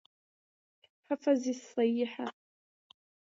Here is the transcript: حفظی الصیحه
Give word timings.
حفظی 1.09 1.49
الصیحه 1.51 2.25